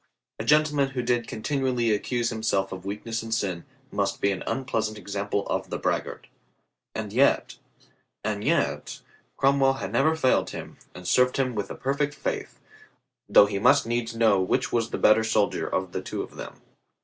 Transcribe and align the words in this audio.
A 0.39 0.43
gentleman 0.43 0.89
who 0.89 1.03
did 1.03 1.27
continually 1.27 1.91
accuse 1.91 2.31
himself 2.31 2.71
of 2.71 2.85
weakness 2.85 3.21
and 3.21 3.31
sin, 3.31 3.65
must 3.91 4.19
be 4.19 4.31
an 4.31 4.41
unpleasant 4.47 4.97
example 4.97 5.45
of 5.45 5.69
the 5.69 5.77
braggart. 5.77 6.25
And 6.95 7.13
yet— 7.13 7.59
and 8.25 8.43
yet— 8.43 9.01
Cromwell 9.37 9.73
had 9.73 9.93
never 9.93 10.15
failed 10.15 10.49
him, 10.49 10.77
had 10.95 11.05
served 11.05 11.37
him 11.37 11.53
with 11.53 11.69
a 11.69 11.75
perfect 11.75 12.15
faith, 12.15 12.59
though 13.29 13.45
he 13.45 13.59
must 13.59 13.85
needs 13.85 14.15
know 14.15 14.41
which 14.41 14.71
was 14.71 14.89
the 14.89 14.97
better 14.97 15.23
soldier 15.23 15.67
of 15.67 15.91
the 15.91 16.01
two 16.01 16.23
of 16.23 16.35
them. 16.35 16.59